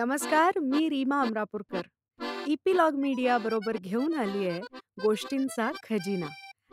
[0.00, 1.80] नमस्कार मी Reema Amrapurkar.
[2.46, 4.60] Epilogue media बरोबर घेऊन आली आहे
[5.02, 6.26] गोष्टींचा खजिना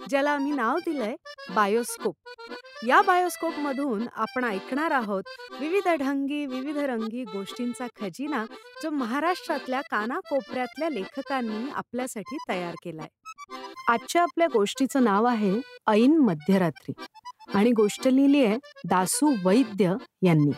[0.09, 1.15] ज्याला आम्ही नाव दिलंय
[1.55, 2.15] बायोस्कोप.
[2.87, 5.23] या बायोस्कोप मधून आपण ऐकणार आहोत
[5.59, 8.45] विविध ढंगी विविध रंगी गोष्टींचा खजिना
[8.83, 13.07] जो महाराष्ट्रातल्या कानाकोपऱ्यातल्या लेखकांनी आपल्यासाठी तयार केलाय.
[13.87, 15.53] आजच्या आपल्या गोष्टीचं नाव आहे
[15.87, 16.93] ऐन मध्यरात्री
[17.55, 20.51] आणि गोष्ट लिहिली आहे दासू वैद्य यांनी.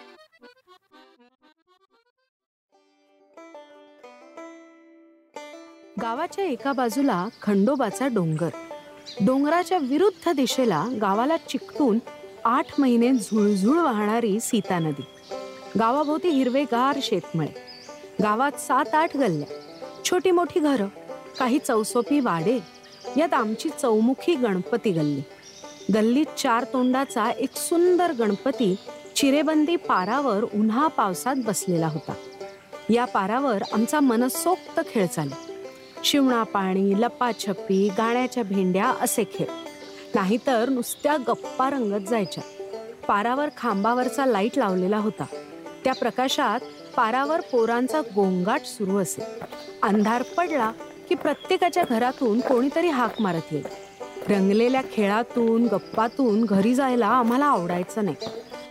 [6.02, 8.49] गावाच्या एका बाजूला खंडोबाचा डोंगर.
[9.26, 11.99] डोंगराच्या विरुद्ध दिशेला गावाला चिकटून
[12.45, 15.05] आठ महिने झुळझुळ वाहणारी सीता नदी.
[15.80, 17.48] गावाभोवती हिरवेगार शेतमळे.
[18.23, 19.48] गावात सात आठ गल्ल्या.
[20.05, 20.88] छोटी मोठी घरं
[21.40, 22.59] काही चौसोपी वाडे
[23.18, 25.21] यात आमची चौमुखी गणपती गल्ली.
[25.93, 28.76] गल्लीत चार तोंडाचा एक सुंदर गणपती
[29.16, 32.13] चिरेबंदी पारावर उन्हा पावसात बसलेला होता.
[32.90, 35.49] या पारावर आमचा मनसोक्त खेळ चालू
[36.04, 39.48] शिवणा पाणी लपाछपी गाण्याच्या भेंड्या असे खेळ.
[40.16, 42.44] नाहीतर नुसत्या गप्पा रंगत जायच्या.
[43.08, 45.26] पारावर खांबावरचा लाइट लावलेला होता.
[45.84, 46.60] त्या प्रकाशात
[46.96, 49.24] पारावर पोरांचा गोंगाट सुरू असे.
[49.84, 50.72] अंधार पडला
[51.10, 53.66] की प्रत्येकाच्या घरातून कोणीतरी हाक मारत येईल.
[54.30, 58.18] रंगलेल्या खेळातून गप्पातून घरी जायला आम्हाला आवडायचं नाही.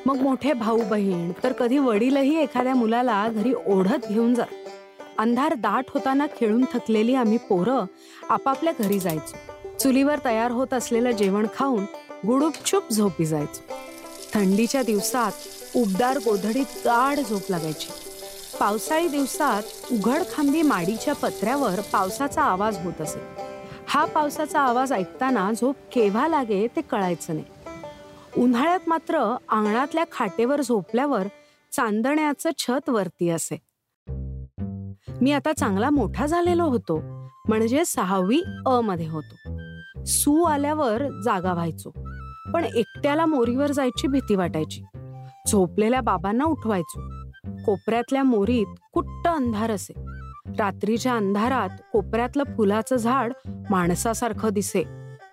[0.06, 4.67] मग मोठे भाऊ बहीण तर कधी वडीलही एखाद्या मुलाला घरी ओढत घेऊन जात.
[5.19, 7.84] अंधार दाट होताना खेळून थकलेली आम्ही पोरं
[8.28, 9.36] आपापल्या घरी जायचो.
[9.78, 11.84] चुलीवर तयार होत असलेलं जेवण खाऊन
[12.27, 13.75] गुडुपचूप झोपी जायचो.
[14.34, 15.33] थंडीच्या दिवसात
[15.77, 17.88] उबदार गोधडीत गाढ झोप लागायची.
[18.60, 23.19] पावसाळी दिवसात उघड खांबी माडीच्या पत्र्यावर पावसाचा आवाज होत असे.
[23.88, 27.47] हा पावसाचा आवाज ऐकताना झोप केव्हा लागे ते कळायचं नाही.
[28.36, 31.27] उन्हाळ्यात मात्र अंगणातल्या खाटेवर झोपल्यावर
[31.72, 33.67] चांदण्याचं छत वरती असे.
[35.22, 37.00] मी आता चांगला मोठा झालेलो होतो.
[37.48, 39.59] म्हणजे सहावी अ मध्ये होतो.
[40.04, 41.91] सू आल्यावर जागा व्हायचो.
[42.54, 44.82] पण एकट्याला मोरीवर जायची भीती वाटायची.
[45.48, 47.00] झोपलेल्या बाबांना उठवायचो.
[47.65, 49.93] कोपऱ्यातल्या मोरीत कुट्ट अंधार असे.
[50.59, 53.32] रात्रीच्या अंधारात कोपऱ्यातलं फुलाचं झाड
[53.70, 54.84] माणसासारखं दिसे.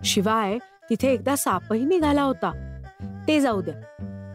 [0.04, 0.58] शिवाय
[0.90, 2.80] तिथे एकदा सापही निघाला होता.
[3.28, 3.74] ते जाऊ द्या.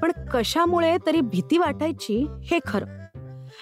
[0.02, 3.01] पण कशामुळे तरी भीती वाटायची हे खरं.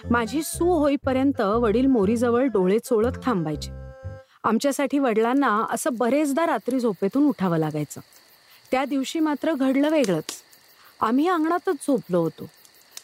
[0.05, 3.71] माझी सू होईपर्यंत वडील मोरीजवळ डोळे चोळत थांबायचे.
[4.43, 8.01] आमच्यासाठी वडिलांना असं बरेचदा रात्री झोपेतून उठावं लागायचं.
[8.71, 10.23] त्या दिवशी मात्र घडलं वेगळंच.
[11.01, 12.43] आम्ही अंगणातच झोपलो होतो.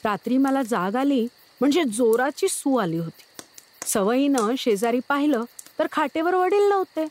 [0.05, 1.27] रात्री मला जाग आली
[1.59, 3.43] म्हणजे जोराची सू आली होती.
[3.87, 5.43] सवयीनं शेजारी पाहिलं
[5.79, 7.05] तर खाटेवर वडील नव्हते.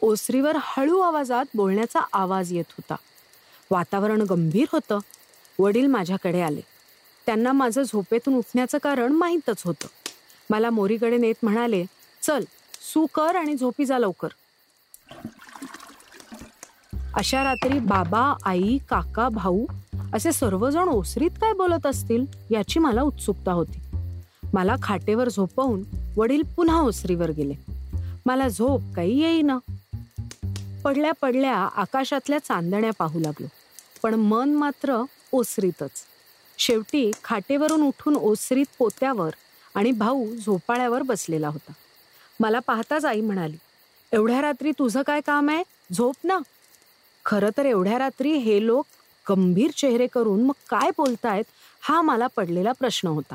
[0.00, 2.94] ओसरीवर हळू आवाजात बोलण्याचा आवाज येत होता.
[3.70, 4.98] वातावरण गंभीर होतं.
[5.58, 6.75] वडील माझ्याकडे आले.
[7.26, 9.86] त्यांना माझं झोपेतून उठण्याचं कारण माहीतच होतं.
[10.50, 11.84] मला मोरीकडे नेत म्हणाले
[12.22, 12.44] चल
[12.94, 14.28] सू कर आणि झोपी जा लवकर.
[17.14, 19.66] अशा रात्री बाबा आई काका भाऊ
[20.14, 23.80] असे सर्वजण ओसरीत काय बोलत असतील याची मला उत्सुकता होती.
[24.52, 25.82] मला खाटेवर झोपवून
[26.16, 27.54] वडील पुन्हा ओसरीवर गेले.
[28.26, 29.58] मला झोप काही येईना.
[30.84, 33.46] पडल्या पडल्या आकाशातल्या चांदण्या पाहू लागलो.
[34.02, 35.90] पण मन मात्र ओसरीतच.
[36.58, 39.30] शेवटी खाटेवरून उठून ओसरीत पोत्यावर
[39.74, 41.72] आणि भाऊ झोपाळ्यावर बसलेला होता.
[42.40, 43.56] मला पाहताच आई म्हणाली
[44.12, 45.62] एवढ्या रात्री तुझं काय काम आहे?
[45.92, 46.38] झोप ना.
[47.24, 48.86] खरं तर एवढ्या रात्री हे लोक
[49.28, 51.44] गंभीर चेहरे करून मग काय बोलतायत
[51.80, 53.34] हा मला पडलेला प्रश्न होता.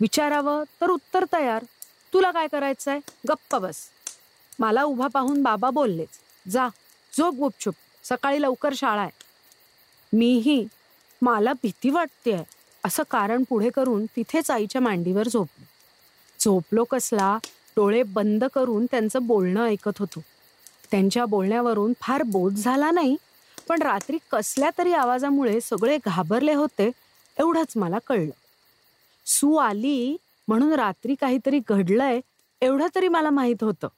[0.00, 1.64] विचारावं तर उत्तर तयार.
[2.12, 3.76] तुला काय करायचं आहे गप्प बस.
[4.58, 6.08] मला उभा पाहून बाबा बोललेच
[6.50, 6.68] जा
[7.18, 7.74] झोप गुपचूप.
[8.04, 9.10] सकाळी लवकर शाळा आहे.
[10.12, 10.66] मीही
[11.24, 12.42] मला भीती वाटतेय.
[12.84, 15.64] असं कारण पुढे करून तिथेच आईच्या मांडीवर झोपलो.
[16.40, 17.38] झोपलो कसला
[17.76, 20.22] डोळे बंद करून त्यांचं बोलणं ऐकत होतो.
[20.90, 23.16] त्यांच्या बोलण्यावरून फार बोध झाला नाही
[23.68, 26.90] पण रात्री कसल्या तरी आवाजामुळे सगळे घाबरले होते
[27.38, 28.30] एवढंच मला कळलं.
[29.26, 30.16] सू आली
[30.48, 32.20] म्हणून रात्री काहीतरी घडलंय
[32.60, 33.88] एवढं तरी मला माहीत होतं.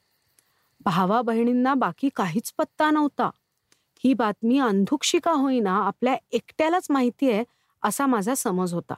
[0.85, 3.29] भावा बहिणींना बाकी काहीच पत्ता नव्हता.
[4.03, 7.43] ही बातमी अंधुक्षी का होईना आपल्या एकट्यालाच माहिती आहे
[7.83, 8.93] असा माझा समज होता.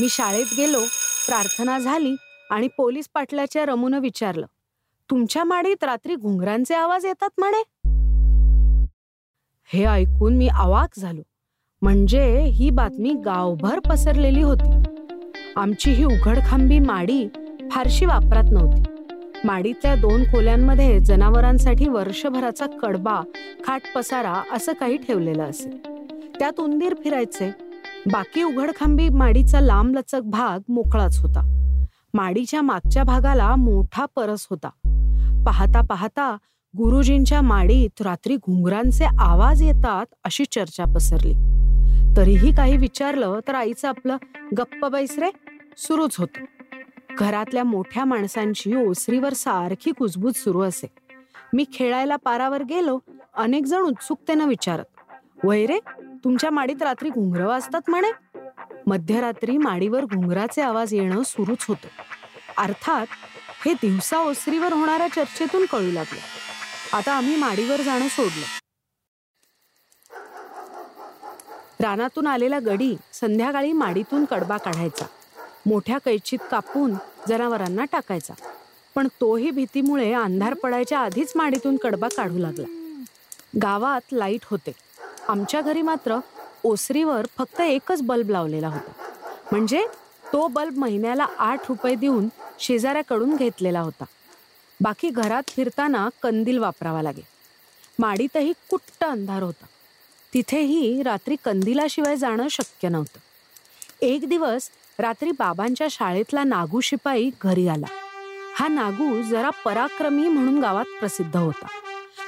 [0.00, 0.80] मी शाळेत गेलो
[1.26, 2.14] प्रार्थना झाली
[2.50, 4.46] आणि पोलीस पाटलाच्या रमून विचारलं
[5.10, 7.62] तुमच्या माडीत रात्री घुंगरांचे आवाज येतात म्हणे?
[9.72, 11.22] हे ऐकून मी अवाक झालो.
[11.82, 14.82] म्हणजे ही बातमी गावभर पसरलेली होती.
[15.56, 17.28] आमची ही उघडखांबी माडी
[17.72, 18.97] फारशी वापरात नव्हती.
[19.44, 23.20] माडीतल्या दोन खोल्यांमध्ये जनावरांसाठी वर्षभराचा कडबा
[23.64, 25.70] खाट पसारा असं काही ठेवलेलं असे
[26.38, 27.50] त्यात उंदीर फिरायचे.
[28.12, 31.40] बाकी उघडखांबी माडीचा लांबलचक भाग मोकळाच होता.
[32.14, 34.68] माडीच्या मागच्या भागाला मोठा परस होता.
[35.46, 36.36] पाहता पाहता
[36.78, 41.34] गुरुजींच्या माडीत रात्री घुंगरांचे आवाज येतात अशी चर्चा पसरली.
[42.16, 44.16] तरीही काही विचारलं तर आईचं आपलं
[44.58, 45.30] गप्प बैस रे
[45.76, 46.57] सुरूच होतं.
[47.18, 50.86] घरातल्या मोठ्या माणसांची ओसरीवर सारखी कुजबूज सुरू असे.
[51.52, 52.98] मी खेळायला पारावर गेलो
[53.34, 54.84] अनेक जण उत्सुकतेनं विचारत
[55.44, 55.78] वय रे
[56.24, 58.10] तुमच्या माडीत रात्री घुंगर वाजतात म्हणे?
[58.86, 61.88] मध्यरात्री माडीवर घुंगराचे आवाज येणं सुरूच होतं.
[62.58, 63.06] अर्थात
[63.64, 66.96] हे दिवसा ओसरीवर होणाऱ्या चर्चेतून कळू लागलं.
[66.96, 68.46] आता आम्ही माडीवर जाणं सोडलं.
[71.80, 75.04] रानातून आलेला गडी संध्याकाळी माडीतून कडबा काढायचा.
[75.68, 76.94] मोठ्या कैचीत कापून
[77.28, 78.34] जनावरांना टाकायचा.
[78.94, 82.66] पण तोही भीतीमुळे अंधार पडायच्या आधीच माडीतून कडबा काढू लागला.
[83.62, 84.72] गावात लाइट होते.
[85.28, 86.18] आमच्या घरी मात्र
[86.64, 88.92] ओसरीवर फक्त एकच बल्ब लावलेला होता.
[89.50, 89.86] म्हणजे
[90.32, 92.28] तो बल्ब महिन्याला आठ रुपये देऊन
[92.58, 94.04] शेजाऱ्याकडून घेतलेला होता.
[94.80, 97.22] बाकी घरात फिरताना कंदील वापरावा लागे
[97.98, 99.66] माडीतही कुट्ट अंधार होता.
[100.34, 103.18] तिथेही रात्री कंदिलाशिवाय जाणं शक्य नव्हतं.
[104.00, 104.68] एक दिवस
[105.00, 107.86] रात्री बाबांच्या शाळेतला नागू शिपाई घरी आला.
[108.54, 111.66] हा नागू जरा पराक्रमी म्हणून गावात प्रसिद्ध होता.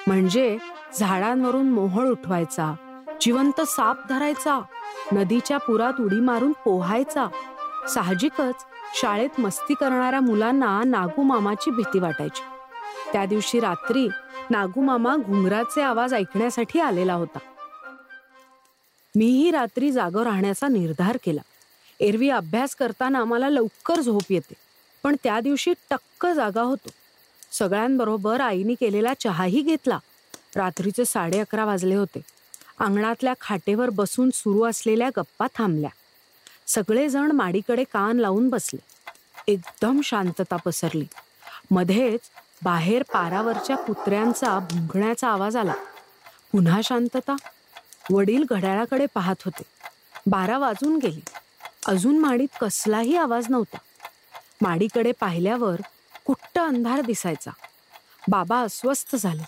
[0.06, 0.58] म्हणजे
[0.98, 2.74] झाडांवरून मोहळ उठवायचा
[3.20, 4.60] जिवंत साप धरायचा
[5.12, 7.26] नदीच्या पुरात उडी मारून पोहायचा
[7.94, 8.64] साहजिकच
[8.94, 12.42] शाळेत मस्ती करणाऱ्या मुलांना नागू मामाची भीती वाटायची.
[13.12, 14.08] त्या दिवशी रात्री
[14.50, 17.38] नागू मामा घुंगराचे आवाज ऐकण्यासाठी आलेला होता.
[19.16, 21.40] मीही रात्री जागं राहण्याचा निर्धार केला.
[22.00, 24.54] एरवी अभ्यास करताना आम्हाला लवकर झोप येते.
[25.02, 26.88] पण त्या दिवशी टक्क जागा होतो.
[27.52, 29.98] सगळ्यांबरोबर आईने केलेला चहाही घेतला.
[30.56, 32.20] रात्रीचे साडे अकरा वाजले होते.
[32.78, 35.90] अंगणातल्या खाटेवर बसून सुरू असलेल्या गप्पा थांबल्या.
[36.66, 38.84] सगळेजण माडीकडे कान लावून बसले.
[39.52, 41.06] एकदम शांतता पसरली.
[41.70, 42.20] मध्येच
[42.64, 45.74] बाहेर पारावरच्या कुत्र्यांचा भुंकण्याचा आवाज आला.
[46.52, 47.36] पुन्हा शांतता.
[48.10, 49.62] वडील घड्याळाकडे पाहत होते.
[50.26, 51.20] बारा वाजून गेली.
[51.86, 53.78] अजून माडीत कसलाही आवाज नव्हता.
[54.62, 55.80] माडीकडे पाहिल्यावर
[56.26, 57.50] कुट्ट अंधार दिसायचा.
[58.28, 59.42] बाबा अस्वस्थ झाले.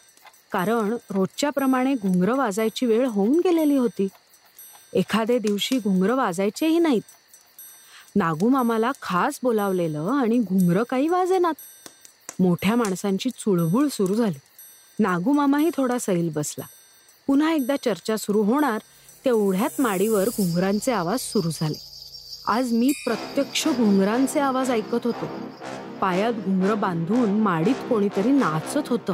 [0.52, 4.08] कारण रोजच्याप्रमाणे घुंगरं वाजायची वेळ होऊन गेलेली होती.
[4.94, 7.02] एखादे दिवशी घुंगरं वाजायचेही नाहीत.
[8.16, 11.54] नागू मामाला खास बोलावलेलं आणि घुंगरं काही वाजेनात.
[12.40, 14.38] मोठ्या माणसांची चुळबुळ सुरू झाली.
[14.98, 16.64] नागू मामाही थोडा सैल बसला.
[17.26, 18.78] पुन्हा एकदा चर्चा सुरू होणार
[19.24, 21.91] तेवढ्यात माडीवर घुंगरांचे आवाज सुरू झाले.
[22.46, 25.26] आज मी प्रत्यक्ष घुंगरांचे आवाज ऐकत होतो.
[26.00, 29.12] पायात घुंगर बांधून माडीत कोणीतरी नाचत होतं.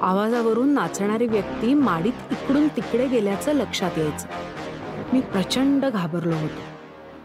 [0.00, 4.26] आवाजावरून नाचणारी व्यक्ती माडीत इकडून तिकडे गेल्याचं लक्षात यायचं.
[5.12, 6.60] मी प्रचंड घाबरलो होतो.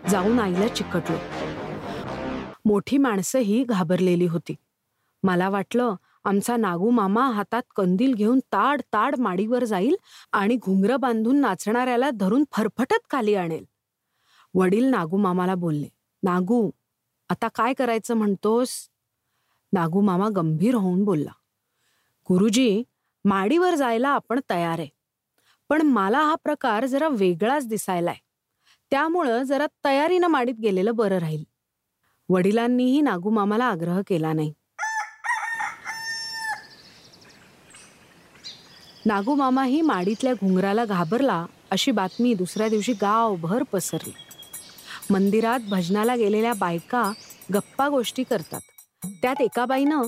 [0.10, 1.18] जाऊन आईला चिकटलो.
[2.66, 4.56] मोठी माणसंही घाबरलेली होती.
[5.24, 9.96] मला वाटलं आमचा नागू मामा हातात कंदील घेऊन ताड ताड माडीवर जाईल
[10.32, 13.66] आणि घुंगर बांधून नाचणाऱ्याला धरून फरफटत खाली आणेल.
[14.54, 15.88] वडील नागू मामाला बोलले
[16.24, 16.70] नागू
[17.30, 18.70] आता काय करायचं म्हणतोस?
[19.74, 21.32] नागू मामा गंभीर होऊन बोलला
[22.30, 22.84] गुरुजी
[23.26, 24.90] माडीवर जायला आपण तयार आहे
[25.70, 28.16] पण मला हा प्रकार जरा वेगळाच दिसायलाय.
[28.92, 31.44] त्यामुळं जरा तयारीनं माडीत गेलेलं बरं राहील.
[32.30, 34.54] वडिलांनीही नागू मामाला आग्रह केला नाही.
[39.06, 44.12] नागू मामाही माडीतल्या घुंगराला घाबरला अशी बातमी दुसऱ्या दिवशी गावभर पसरली.
[45.12, 47.12] मंदिरात भजनाला गेलेल्या बायका
[47.54, 48.62] गप्पा गोष्टी करतात.
[49.22, 50.02] त्यात एका बाईनं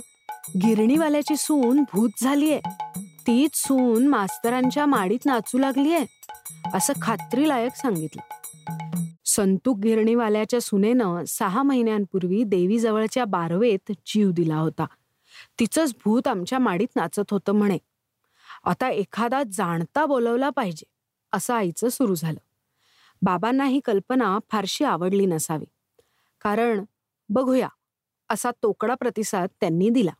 [0.55, 2.61] गिरणीवाल्याची सून भूत झालीये.
[2.97, 6.05] तीच सून मास्तरांच्या माडीत नाचू लागलीये
[6.73, 8.21] असं खात्रीलायक सांगितलं.
[9.25, 14.85] संतूक गिरणीवाल्याच्या सुनेनं सहा महिन्यांपूर्वी देवीजवळच्या बारवेत जीव दिला होता.
[15.59, 17.77] तिचंच भूत आमच्या माडीत नाचत होतं म्हणे.
[18.63, 20.83] आता एखादा जाणता बोलवला पाहिजे
[21.33, 22.48] असं आईचं सुरू झालं.
[23.21, 25.65] बाबांना ही कल्पना फारशी आवडली नसावी.
[26.41, 26.83] कारण
[27.29, 27.67] बघूया
[28.29, 30.11] असा तोकडा प्रतिसाद त्यांनी दिला.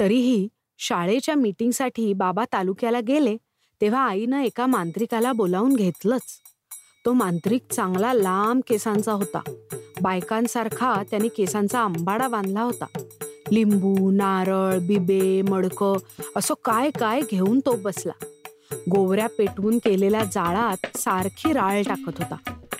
[0.00, 0.48] तरीही
[0.78, 3.36] शाळेच्या मीटिंगसाठी बाबा तालुक्याला गेले
[3.80, 6.22] तेव्हा आईनं एका मांत्रिकाला बोलावून घेतलंच.
[7.04, 9.40] तो मांत्रिक चांगला लांब केसांचा होता.
[10.02, 12.84] बायकांसारखा त्याने केसांचा आंबाडा बांधला होता.
[13.52, 15.96] लिंबू नारळ बिबे मडकं
[16.36, 18.12] असं काय काय घेऊन तो बसला.
[18.74, 22.36] गोवऱ्या पेटवून केलेल्या जाळात सारखी राळ टाकत होता.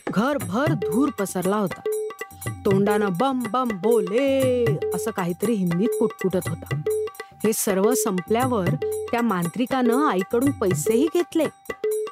[0.09, 1.81] घरभर धूर पसरला होता.
[2.65, 6.81] तोंडानं बम बम बोले असं काहीतरी हिंदीत पुटपुटत होता.
[7.45, 8.69] हे सर्व संपल्यावर
[9.11, 11.47] त्या मांत्रिकानं आईकडून पैसेही घेतले.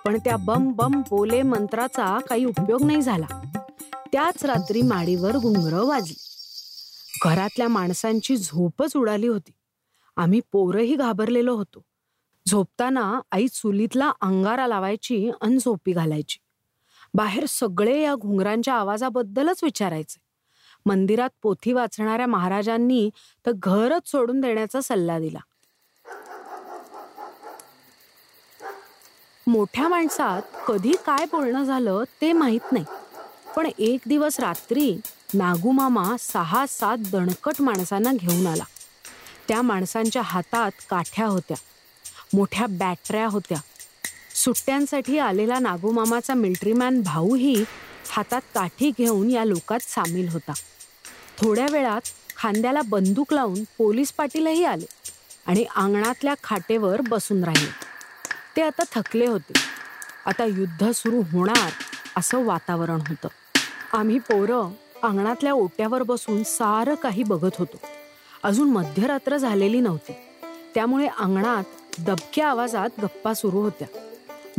[0.04, 3.42] पण त्या बम बम बोले मंत्राचा काही उपयोग नाही झाला.
[4.12, 6.14] त्याच रात्री माडीवर घुंगर वाजली.
[7.24, 9.50] घरातल्या माणसांची झोपच उडाली होती.
[10.16, 11.82] आम्ही पोरही घाबरलेलो होतो.
[12.48, 16.38] झोपताना आई चुलीतला अंगारा लावायची अन झोपी घालायची.
[17.14, 20.20] बाहेर सगळे या घुंगरांच्या आवाजाबद्दलच विचारायचे.
[20.86, 23.10] मंदिरात पोथी वाचणाऱ्या महाराजांनी
[23.46, 25.38] तर घरच सोडून देण्याचा सल्ला दिला.
[29.46, 32.84] मोठ्या माणसात कधी काय बोलणं झालं ते माहीत नाही.
[33.56, 35.00] पण एक दिवस रात्री
[35.34, 38.64] नागूमामा सहा सात दणकट माणसांना घेऊन आला.
[39.48, 41.56] त्या माणसांच्या हातात काठ्या होत्या.
[42.34, 43.58] मोठ्या बॅटऱ्या होत्या.
[44.34, 47.64] सुट्ट्यांसाठी आलेला नागोमामाचा मिल्ट्रीमॅन भाऊही
[48.10, 50.52] हातात काठी घेऊन या लोकात सामील होता.
[51.38, 52.00] थोड्या वेळात
[52.36, 54.86] खांद्याला बंदूक लावून पोलीस पाटीलही आले
[55.46, 57.70] आणि अंगणातल्या खाटेवर बसून राहिले.
[58.56, 59.52] ते आता थकले होते.
[60.26, 61.70] आता युद्ध सुरू होणार
[62.16, 63.28] असं वातावरण होतं.
[63.92, 67.80] आम्ही पोरं अंगणातल्या ओट्यावर बसून सारं काही बघत होतो.
[68.42, 70.12] अजून मध्यरात्र झालेली नव्हती.
[70.74, 71.64] त्यामुळे अंगणात
[72.06, 73.88] दबक्या आवाजात गप्पा सुरू होत्या.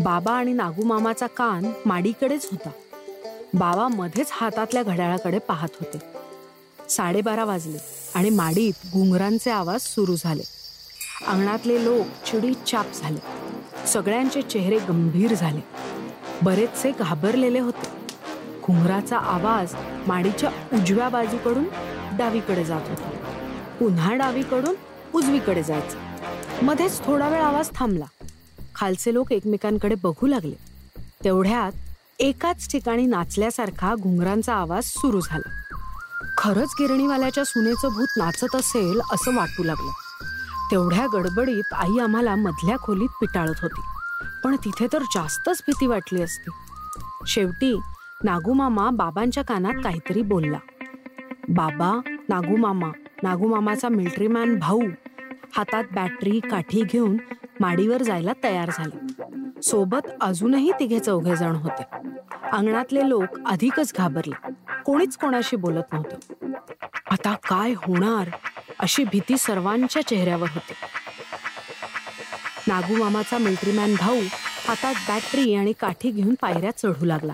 [0.04, 2.70] बाबा आणि नागूमामाचा कान माडीकडेच होता.
[3.54, 6.00] बाबा मध्येच हातातल्या घड्याळाकडे पाहत होते.
[6.90, 7.78] साडेबारा वाजले
[8.16, 10.44] आणि माडीत घुंगरांचे आवाज सुरू झाले.
[11.28, 13.20] अंगणातले लोक चिडी चाप झाले.
[13.88, 15.62] सगळ्यांचे चेहरे गंभीर झाले.
[16.42, 17.90] बरेचसे घाबरलेले होते.
[18.68, 19.74] घुंगराचा आवाज
[20.08, 21.66] माडीच्या उजव्या बाजूकडून
[22.18, 23.10] डावीकडे जात होता.
[23.80, 24.76] पुन्हा डावीकडून
[25.14, 26.09] उजवीकडे जायचं.
[26.64, 28.06] मध्येच थोडा वेळ आवाज थांबला.
[28.76, 30.56] खालचे लोक एकमेकांकडे बघू लागले.
[31.24, 31.72] तेवढ्यात
[32.20, 35.50] एकाच ठिकाणी नाचल्यासारखा घुंगरांचा आवाज सुरू झाला.
[36.38, 39.92] खरंच गिरणीवाल्याच्या सुनेचं भूत नाचत असेल असं वाटू लागलं.
[40.72, 43.82] तेवढ्या गडबडीत आई आम्हाला मधल्या खोलीत पिटाळत होती.
[44.44, 46.52] पण तिथे तर जास्तच भीती वाटली असती.
[47.28, 47.80] शेवटी
[48.24, 50.58] नागूमामा बाबांच्या कानात काहीतरी बोलला.
[51.50, 52.00] बाबा
[52.30, 52.90] नागूमामा
[53.24, 54.82] नागूमामाचा मिल्ट्रीमॅन भाऊ
[55.54, 57.18] हातात बॅटरी काठी घेऊन
[57.60, 58.98] माडीवर जायला तयार झाले.
[59.62, 61.84] सोबत अजूनही तिघे चौघे जण होते.
[62.52, 64.52] अंगणातले लोक अधिकच घाबरले.
[64.86, 66.18] कोणीच कोणाशी बोलत नव्हतं.
[67.12, 68.30] आता काय होणार
[68.80, 70.74] अशी भीती सर्वांच्या चेहऱ्यावर होते.
[72.68, 74.20] नागूमामाचा मिल्ट्रीमॅन भाऊ
[74.68, 77.34] हातात बॅटरी आणि काठी घेऊन पायऱ्या चढू लागला.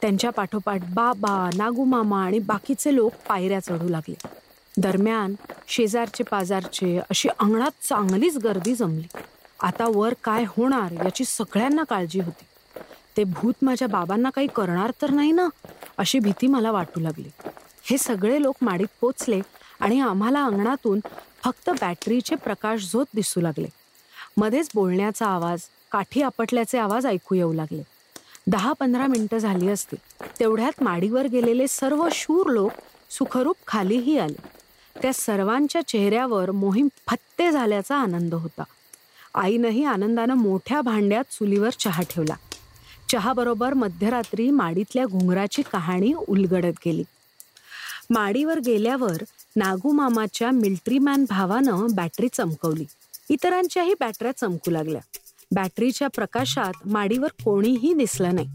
[0.00, 4.41] त्यांच्या पाठोपाठ बाबा नागूमामा आणि बाकीचे लोक पायऱ्या चढू लागले.
[4.76, 5.34] दरम्यान
[5.68, 9.06] शेजारचे पाजारचे अशी अंगणात चांगलीच गर्दी जमली.
[9.62, 12.44] आता वर काय होणार याची सगळ्यांना काळजी होती.
[13.16, 15.48] ते भूत माझ्या बाबांना काही करणार तर नाही ना
[15.98, 17.28] अशी भीती मला वाटू लागली.
[17.84, 19.40] हे सगळे लोक माडीत पोचले
[19.80, 21.00] आणि आम्हाला अंगणातून
[21.42, 23.68] फक्त बॅटरीचे प्रकाश झोत दिसू लागले.
[24.36, 25.60] मध्येच बोलण्याचा आवाज
[25.92, 27.82] काठी आपटल्याचे आवाज ऐकू येऊ लागले.
[28.46, 29.96] दहा पंधरा मिनिटं झाली असती
[30.40, 32.72] तेवढ्यात माडीवर गेलेले सर्व शूर लोक
[33.10, 34.61] सुखरूप खालीही आले.
[35.02, 38.62] त्या सर्वांच्या चेहऱ्यावर मोहीम फत्ते झाल्याचा आनंद होता.
[39.34, 42.34] आईनंही आनंदानं मोठ्या भांड्यात चुलीवर चहा ठेवला.
[43.12, 47.04] चहाबरोबर मध्यरात्री माडीतल्या घुंगराची कहाणी उलगडत गेली.
[48.10, 49.24] माडीवर गेल्यावर
[49.56, 52.84] नागूमामाच्या मिल्ट्रीमॅन भावानं बॅटरी चमकवली.
[53.30, 55.00] इतरांच्याही बॅटऱ्या चमकू लागल्या.
[55.54, 58.48] बॅटरीच्या प्रकाशात माडीवर कोणीही दिसलं नाही.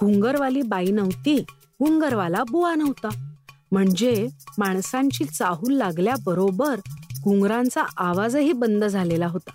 [0.00, 1.40] घुंगरवाली बाई नव्हती
[1.82, 3.33] घुंगरवाला बुवा नव्हता.
[3.74, 4.28] म्हणजे
[4.58, 6.80] माणसांची चाहूल लागल्याबरोबर
[7.22, 9.50] घुंगरांचा आवाजही बंद झालेला होता.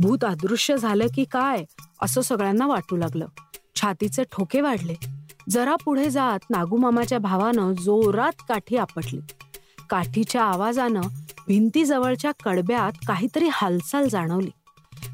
[0.00, 1.64] भूत अदृश्य झालं की काय
[2.02, 3.26] असं सगळ्यांना वाटू लागलं.
[3.76, 4.94] छातीचे ठोके वाढले.
[5.50, 9.20] जरा पुढे जात नागूमामाच्या भावानं जोरात काठी आपटली.
[9.90, 11.00] काठीच्या आवाजानं
[11.48, 14.50] भिंतीजवळच्या कडब्यात काहीतरी हालचाल जाणवली.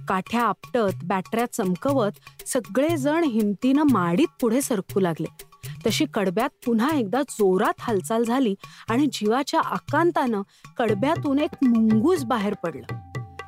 [0.09, 2.13] काठ्या आपटत बॅटऱ्या चमकवत
[2.47, 5.52] सगळेजण हिमतीनं माडीत पुढे सरकू लागले.
[5.87, 8.55] तशी कडब्यात पुन्हा एकदा जोरात हालचाल झाली
[8.91, 10.43] आणि जीवाच्या आकांतानं
[10.77, 12.95] कडब्यातून एक मुंगूस बाहेर पडलं.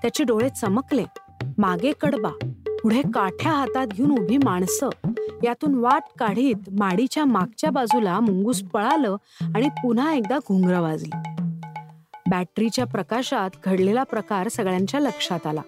[0.02, 1.04] त्याचे डोळे चमकले.
[1.58, 2.30] मागे कडबा
[2.82, 4.88] पुढे काठ्या हातात घेऊन उभी माणसं.
[5.44, 9.16] यातून वाट काढीत माडीच्या मागच्या बाजूला मुंगूस पळालं
[9.54, 11.10] आणि पुन्हा एकदा घुंगरं वाजली.
[12.30, 15.62] बॅटरीच्या प्रकाशात घडलेला प्रकार सगळ्यांच्या लक्षात आला.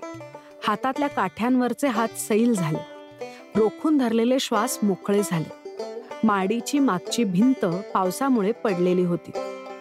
[0.68, 2.78] हातातल्या काठ्यांवरचे हात सैल झाले.
[3.56, 5.55] रोखून धरलेले श्वास मोकळे झाले.
[6.26, 9.30] माडीची मागची भिंत पावसामुळे पडलेली होती.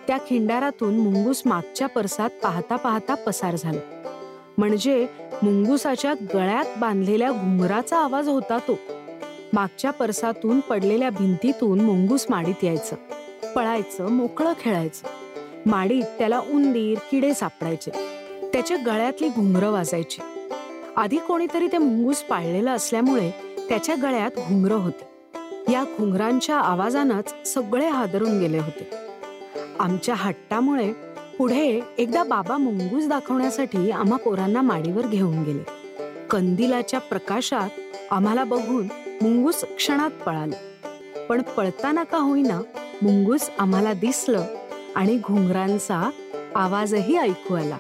[0.08, 4.12] त्या खिंडारातून मुंगूस मागच्या परसात पाहता पाहता पसार झाला.
[4.58, 5.08] म्हणजे
[5.44, 8.80] मुंगुसाच्या गळ्यात बांधलेल्या घुंगराचा आवाज होता तो.
[9.54, 12.96] मागच्या परसातून पडलेल्या भिंतीतून मुंगूस माडीत यायचं.
[13.56, 15.08] पळायचं मोकळं खेळायचं.
[15.70, 17.92] माडीत त्याला उंदीर किडे सापडायचे.
[18.54, 20.22] त्याच्या गळ्यातली घुंगरं वाजायची.
[20.96, 23.32] आधी कोणीतरी ते मुंगूस पाळलेलं असल्यामुळे
[23.70, 25.04] त्याच्या गळ्यात घुंगरं होती.
[25.70, 28.90] या घुंगरांच्या आवाजानंच सगळे हादरून गेले होते.
[29.80, 30.94] आमच्या हट्टामुळे
[31.38, 35.64] पुढे एकदा बाबा मुंगूस दाखवण्यासाठी आम्हा पोरांना माडीवर घेऊन गेले.
[36.28, 37.70] कंदिलाच्या प्रकाशात
[38.12, 38.86] आम्हाला बघून
[39.22, 40.76] मुंगूस क्षणात पळाले.
[41.28, 42.62] पण पळताना का होईना
[43.02, 44.46] मुंगूस आम्हाला दिसलं
[44.96, 46.10] आणि घुंगरांचा
[46.56, 47.78] आवाजही ऐकू आला.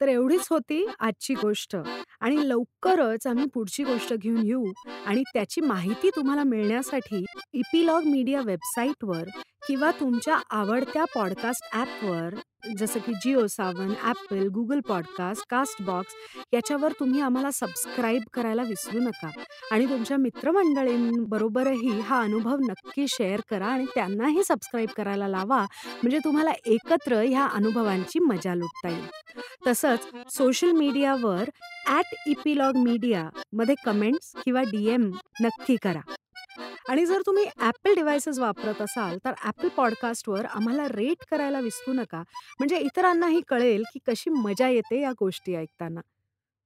[0.00, 1.76] तर एवढीच होती आजची गोष्ट.
[2.20, 4.72] आणि लवकरच आम्ही पुढची गोष्ट घेऊन येऊ
[5.06, 9.28] आणि त्याची माहिती तुम्हाला मिळण्यासाठी इपिलॉग मीडिया वेबसाईटवर
[9.68, 12.34] किंवा तुमच्या आवडत्या पॉडकास्ट ॲपवर
[12.78, 15.44] जसं की Jio Saavn Apple Google podcast
[15.82, 16.14] castbox
[16.52, 19.30] याच्यावर तुम्ही आम्हाला सबस्क्राईब करायला विसरू नका.
[19.72, 25.62] आणि तुमच्या मित्रमंडळींबरोबरही हा अनुभव नक्की शेअर करा आणि त्यांनाही सबस्क्राईब करायला लावा.
[25.94, 29.06] म्हणजे तुम्हाला एकत्र ह्या अनुभवांची मजा लुटता येईल.
[29.66, 31.50] तसंच सोशल मीडियावर
[31.86, 36.00] ॲट इपिलॉग मीडियामध्ये कमेंट्स किंवा डी एम नक्की करा.
[36.88, 42.22] आणि जर तुम्ही ॲपल डिव्हायसेस वापरत असाल तर ॲपल पॉडकास्टवर आम्हाला रेट करायला विसरू नका.
[42.58, 46.00] म्हणजे इतरांनाही कळेल की कशी मजा येते या गोष्टी ऐकताना.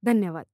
[0.03, 0.45] धन्यवाद.